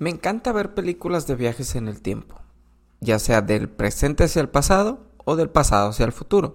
[0.00, 2.40] Me encanta ver películas de viajes en el tiempo,
[3.00, 6.54] ya sea del presente hacia el pasado o del pasado hacia el futuro.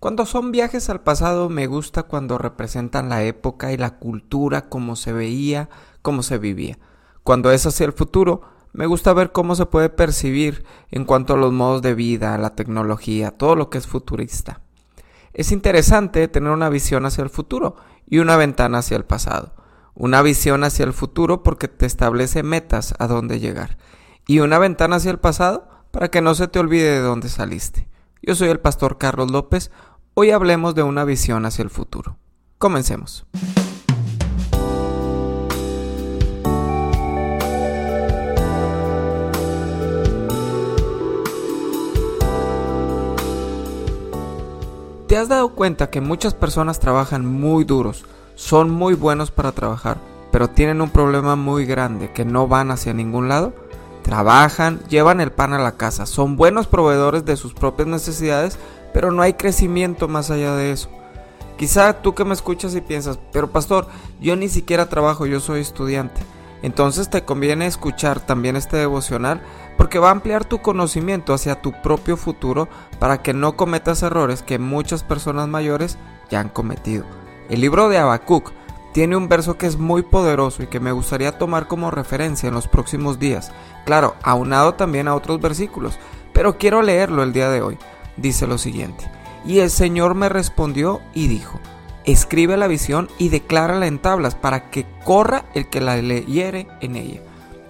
[0.00, 4.96] Cuando son viajes al pasado me gusta cuando representan la época y la cultura, cómo
[4.96, 5.70] se veía,
[6.02, 6.78] cómo se vivía.
[7.22, 8.42] Cuando es hacia el futuro,
[8.74, 12.54] me gusta ver cómo se puede percibir en cuanto a los modos de vida, la
[12.54, 14.60] tecnología, todo lo que es futurista.
[15.32, 17.76] Es interesante tener una visión hacia el futuro
[18.06, 19.54] y una ventana hacia el pasado
[19.94, 23.78] una visión hacia el futuro porque te establece metas a dónde llegar
[24.26, 27.88] y una ventana hacia el pasado para que no se te olvide de dónde saliste.
[28.22, 29.70] Yo soy el pastor Carlos López,
[30.14, 32.16] hoy hablemos de una visión hacia el futuro.
[32.58, 33.26] Comencemos.
[45.06, 49.98] ¿Te has dado cuenta que muchas personas trabajan muy duros, son muy buenos para trabajar,
[50.30, 53.52] pero tienen un problema muy grande, que no van hacia ningún lado.
[54.02, 58.58] Trabajan, llevan el pan a la casa, son buenos proveedores de sus propias necesidades,
[58.92, 60.90] pero no hay crecimiento más allá de eso.
[61.56, 63.86] Quizá tú que me escuchas y piensas, pero pastor,
[64.20, 66.20] yo ni siquiera trabajo, yo soy estudiante.
[66.62, 69.42] Entonces te conviene escuchar también este devocional
[69.76, 74.42] porque va a ampliar tu conocimiento hacia tu propio futuro para que no cometas errores
[74.42, 75.98] que muchas personas mayores
[76.30, 77.04] ya han cometido.
[77.48, 78.52] El libro de Habacuc
[78.92, 82.54] tiene un verso que es muy poderoso y que me gustaría tomar como referencia en
[82.54, 83.52] los próximos días.
[83.84, 85.98] Claro, aunado también a otros versículos,
[86.32, 87.78] pero quiero leerlo el día de hoy.
[88.16, 89.10] Dice lo siguiente:
[89.44, 91.60] Y el Señor me respondió y dijo:
[92.04, 96.96] Escribe la visión y declárala en tablas para que corra el que la leyere en
[96.96, 97.20] ella.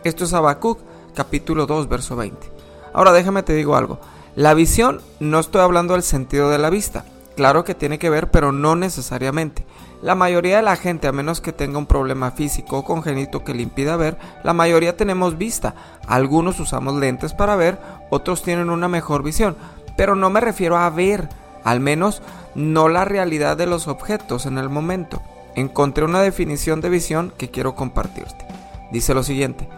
[0.05, 0.78] Esto es Habacuc,
[1.14, 2.52] capítulo 2, verso 20.
[2.92, 3.98] Ahora déjame te digo algo.
[4.36, 7.06] La visión no estoy hablando del sentido de la vista.
[7.36, 9.64] Claro que tiene que ver, pero no necesariamente.
[10.02, 13.54] La mayoría de la gente, a menos que tenga un problema físico o congénito que
[13.54, 15.74] le impida ver, la mayoría tenemos vista.
[16.06, 17.78] Algunos usamos lentes para ver,
[18.10, 19.56] otros tienen una mejor visión.
[19.96, 21.28] Pero no me refiero a ver,
[21.64, 22.22] al menos
[22.55, 25.22] no la realidad de los objetos en el momento.
[25.56, 28.46] Encontré una definición de visión que quiero compartirte.
[28.92, 29.68] Dice lo siguiente,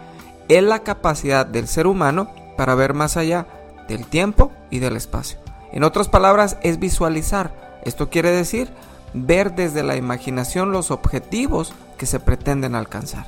[0.47, 3.47] es la capacidad del ser humano para ver más allá
[3.87, 5.39] del tiempo y del espacio.
[5.71, 7.51] En otras palabras, es visualizar.
[7.83, 8.69] Esto quiere decir
[9.13, 13.25] ver desde la imaginación los objetivos que se pretenden alcanzar.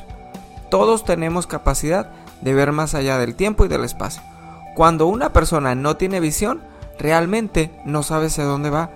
[0.70, 2.12] Todos tenemos capacidad
[2.42, 4.22] de ver más allá del tiempo y del espacio.
[4.76, 6.62] Cuando una persona no tiene visión,
[7.00, 8.92] realmente no sabe hacia dónde va.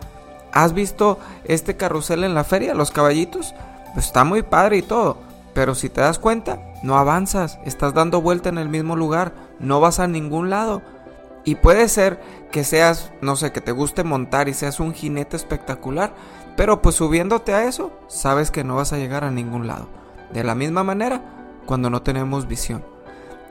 [0.51, 3.55] ¿Has visto este carrusel en la feria, los caballitos?
[3.93, 5.17] Pues está muy padre y todo,
[5.53, 9.79] pero si te das cuenta, no avanzas, estás dando vuelta en el mismo lugar, no
[9.79, 10.81] vas a ningún lado.
[11.45, 12.21] Y puede ser
[12.51, 16.13] que seas, no sé, que te guste montar y seas un jinete espectacular,
[16.55, 19.87] pero pues subiéndote a eso, sabes que no vas a llegar a ningún lado.
[20.31, 21.21] De la misma manera,
[21.65, 22.85] cuando no tenemos visión.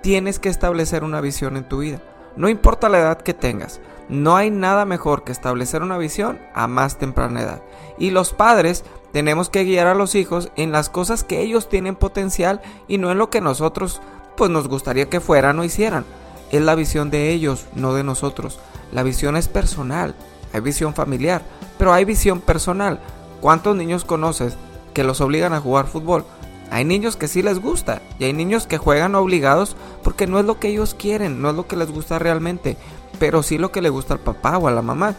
[0.03, 2.01] Tienes que establecer una visión en tu vida.
[2.37, 6.67] No importa la edad que tengas, no hay nada mejor que establecer una visión a
[6.67, 7.63] más temprana edad.
[7.99, 11.95] Y los padres tenemos que guiar a los hijos en las cosas que ellos tienen
[11.95, 14.01] potencial y no en lo que nosotros
[14.37, 16.05] pues nos gustaría que fueran o hicieran
[16.53, 18.61] es la visión de ellos, no de nosotros.
[18.93, 20.15] La visión es personal,
[20.53, 21.43] hay visión familiar,
[21.79, 23.01] pero hay visión personal.
[23.41, 24.57] ¿Cuántos niños conoces
[24.95, 26.25] que los obligan a jugar fútbol?
[26.71, 30.45] Hay niños que sí les gusta y hay niños que juegan obligados porque no es
[30.45, 32.77] lo que ellos quieren, no es lo que les gusta realmente,
[33.19, 35.15] pero sí lo que le gusta al papá o a la mamá.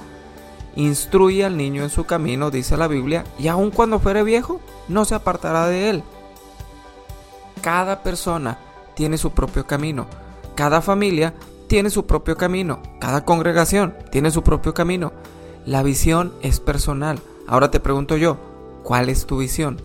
[0.75, 5.05] Instruye al niño en su camino, dice la Biblia, y aun cuando fuere viejo, no
[5.05, 6.03] se apartará de él.
[7.61, 8.57] Cada persona
[8.95, 10.07] tiene su propio camino.
[10.55, 11.33] Cada familia
[11.67, 15.11] tiene su propio camino, cada congregación tiene su propio camino.
[15.65, 17.19] La visión es personal.
[17.47, 18.37] Ahora te pregunto yo,
[18.83, 19.81] ¿cuál es tu visión?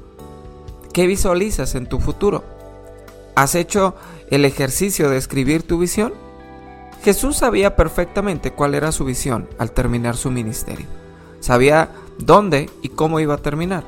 [0.93, 2.45] ¿Qué visualizas en tu futuro?
[3.35, 3.95] ¿Has hecho
[4.31, 6.13] el ejercicio de escribir tu visión?
[7.03, 10.87] Jesús sabía perfectamente cuál era su visión al terminar su ministerio.
[11.41, 13.85] Sabía dónde y cómo iba a terminar.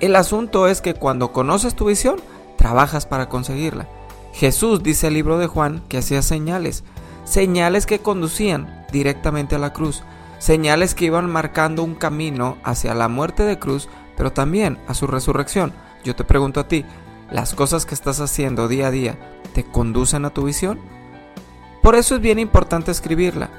[0.00, 2.16] El asunto es que cuando conoces tu visión,
[2.56, 3.88] trabajas para conseguirla.
[4.34, 6.82] Jesús, dice el libro de Juan, que hacía señales,
[7.24, 10.02] señales que conducían directamente a la cruz,
[10.40, 15.06] señales que iban marcando un camino hacia la muerte de cruz, pero también a su
[15.06, 15.72] resurrección.
[16.02, 16.84] Yo te pregunto a ti,
[17.30, 19.16] ¿las cosas que estás haciendo día a día
[19.54, 20.80] te conducen a tu visión?
[21.80, 23.50] Por eso es bien importante escribirla,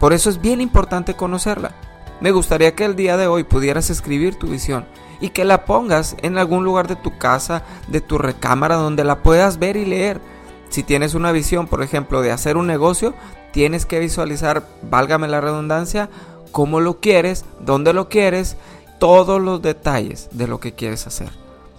[0.00, 1.72] por eso es bien importante conocerla.
[2.20, 4.86] Me gustaría que el día de hoy pudieras escribir tu visión
[5.24, 9.22] y que la pongas en algún lugar de tu casa, de tu recámara, donde la
[9.22, 10.20] puedas ver y leer.
[10.68, 13.14] Si tienes una visión, por ejemplo, de hacer un negocio,
[13.50, 16.10] tienes que visualizar, válgame la redundancia,
[16.52, 18.58] cómo lo quieres, dónde lo quieres,
[18.98, 21.30] todos los detalles de lo que quieres hacer.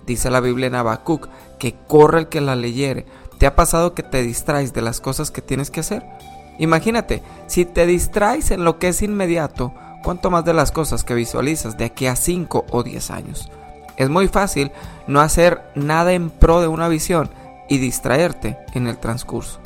[0.07, 1.27] Dice la Biblia en Habacuc
[1.59, 3.05] que corre el que la leyere.
[3.37, 6.03] ¿Te ha pasado que te distraes de las cosas que tienes que hacer?
[6.57, 9.71] Imagínate, si te distraes en lo que es inmediato,
[10.05, 13.49] ¿cuánto más de las cosas que visualizas de aquí a 5 o 10 años?
[13.97, 14.71] Es muy fácil
[15.07, 17.31] no hacer nada en pro de una visión
[17.67, 19.59] y distraerte en el transcurso.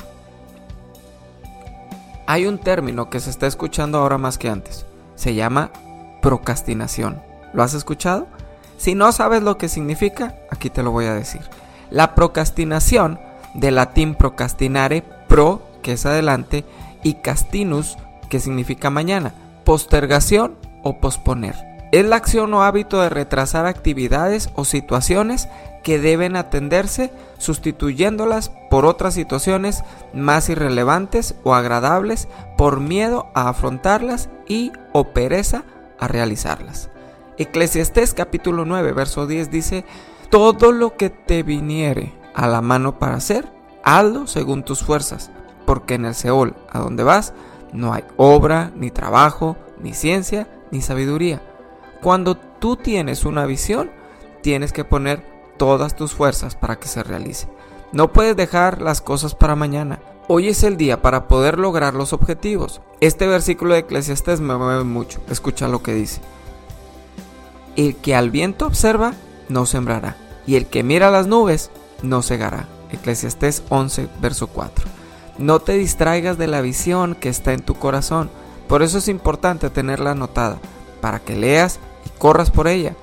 [2.26, 4.86] Hay un término que se está escuchando ahora más que antes.
[5.14, 5.72] Se llama
[6.22, 7.20] procrastinación.
[7.52, 8.26] ¿Lo has escuchado?
[8.78, 11.42] Si no sabes lo que significa, aquí te lo voy a decir.
[11.90, 13.20] La procrastinación,
[13.52, 16.64] de latín procrastinare, pro, que es adelante,
[17.02, 17.98] y castinus,
[18.30, 19.34] que significa mañana,
[19.70, 21.54] postergación o posponer.
[21.92, 25.48] Es la acción o hábito de retrasar actividades o situaciones
[25.84, 32.26] que deben atenderse sustituyéndolas por otras situaciones más irrelevantes o agradables
[32.58, 35.62] por miedo a afrontarlas y o pereza
[36.00, 36.90] a realizarlas.
[37.38, 39.84] Eclesiastés capítulo 9 verso 10 dice,
[40.30, 43.46] todo lo que te viniere a la mano para hacer,
[43.84, 45.30] hazlo según tus fuerzas,
[45.64, 47.34] porque en el Seol, a donde vas,
[47.72, 51.42] no hay obra, ni trabajo, ni ciencia, ni sabiduría.
[52.02, 53.90] Cuando tú tienes una visión,
[54.42, 55.24] tienes que poner
[55.56, 57.48] todas tus fuerzas para que se realice.
[57.92, 60.00] No puedes dejar las cosas para mañana.
[60.28, 62.80] Hoy es el día para poder lograr los objetivos.
[63.00, 65.20] Este versículo de Eclesiastes me mueve mucho.
[65.28, 66.20] Escucha lo que dice.
[67.76, 69.14] El que al viento observa,
[69.48, 70.16] no sembrará.
[70.46, 71.70] Y el que mira las nubes,
[72.02, 72.68] no cegará.
[72.92, 74.99] Eclesiastés 11, verso 4.
[75.40, 78.30] No te distraigas de la visión que está en tu corazón.
[78.68, 80.58] Por eso es importante tenerla anotada,
[81.00, 82.94] para que leas y corras por ella.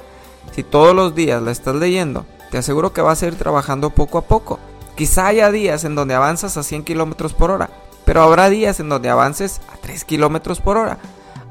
[0.51, 4.19] Si todos los días la estás leyendo, te aseguro que vas a ir trabajando poco
[4.19, 4.59] a poco.
[4.95, 7.71] Quizá haya días en donde avanzas a 100 km por hora,
[8.05, 10.99] pero habrá días en donde avances a 3 km por hora.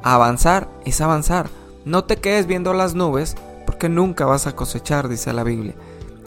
[0.05, 1.50] Avanzar es avanzar.
[1.85, 3.35] No te quedes viendo las nubes
[3.67, 5.75] porque nunca vas a cosechar, dice la Biblia.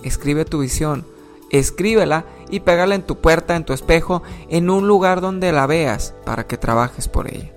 [0.04, 1.06] Escribe tu visión,
[1.50, 6.14] escríbela y pégala en tu puerta, en tu espejo, en un lugar donde la veas
[6.26, 7.52] para que trabajes por ella.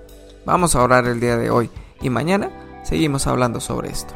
[0.44, 2.50] Vamos a orar el día de hoy y mañana
[2.84, 4.14] seguimos hablando sobre esto.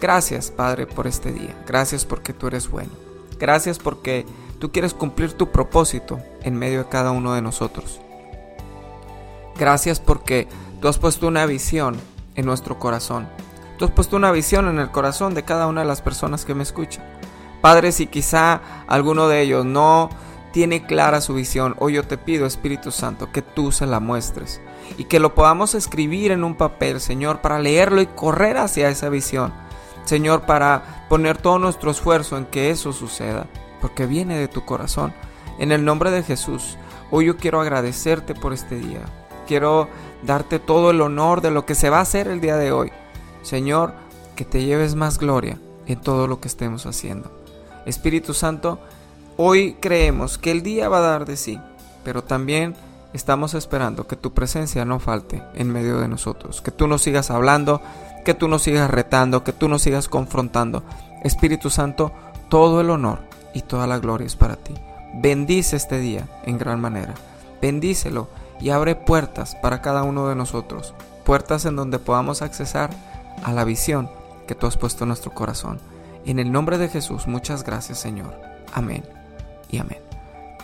[0.00, 1.56] Gracias, Padre, por este día.
[1.66, 2.90] Gracias porque tú eres bueno.
[3.38, 4.26] Gracias porque
[4.58, 8.00] tú quieres cumplir tu propósito en medio de cada uno de nosotros.
[9.58, 10.46] Gracias porque
[10.80, 11.96] tú has puesto una visión
[12.36, 13.28] en nuestro corazón.
[13.78, 16.54] Tú has puesto una visión en el corazón de cada una de las personas que
[16.54, 17.17] me escuchan.
[17.60, 20.10] Padre, si quizá alguno de ellos no
[20.52, 24.60] tiene clara su visión, hoy yo te pido, Espíritu Santo, que tú se la muestres
[24.96, 29.08] y que lo podamos escribir en un papel, Señor, para leerlo y correr hacia esa
[29.08, 29.52] visión
[30.08, 33.46] Señor, para poner todo nuestro esfuerzo en que eso suceda,
[33.82, 35.12] porque viene de tu corazón.
[35.58, 36.78] En el nombre de Jesús,
[37.10, 39.02] hoy yo quiero agradecerte por este día.
[39.46, 39.86] Quiero
[40.22, 42.90] darte todo el honor de lo que se va a hacer el día de hoy.
[43.42, 43.92] Señor,
[44.34, 47.30] que te lleves más gloria en todo lo que estemos haciendo.
[47.88, 48.78] Espíritu Santo,
[49.38, 51.58] hoy creemos que el día va a dar de sí,
[52.04, 52.74] pero también
[53.14, 57.30] estamos esperando que tu presencia no falte en medio de nosotros, que tú nos sigas
[57.30, 57.80] hablando,
[58.26, 60.82] que tú nos sigas retando, que tú nos sigas confrontando.
[61.24, 62.12] Espíritu Santo,
[62.50, 63.20] todo el honor
[63.54, 64.74] y toda la gloria es para ti.
[65.14, 67.14] Bendice este día en gran manera.
[67.62, 68.28] Bendícelo
[68.60, 70.92] y abre puertas para cada uno de nosotros.
[71.24, 72.90] Puertas en donde podamos accesar
[73.42, 74.10] a la visión
[74.46, 75.80] que tú has puesto en nuestro corazón.
[76.24, 78.40] En el nombre de Jesús, muchas gracias Señor.
[78.72, 79.02] Amén
[79.70, 79.98] y amén.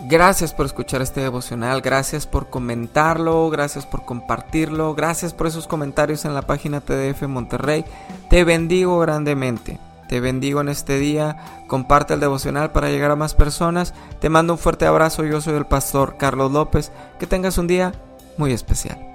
[0.07, 6.25] Gracias por escuchar este devocional, gracias por comentarlo, gracias por compartirlo, gracias por esos comentarios
[6.25, 7.85] en la página TDF Monterrey.
[8.29, 9.79] Te bendigo grandemente.
[10.09, 13.95] Te bendigo en este día, comparte el devocional para llegar a más personas.
[14.21, 16.93] Te mando un fuerte abrazo, yo soy el pastor Carlos López.
[17.19, 17.95] Que tengas un día
[18.37, 19.14] muy especial.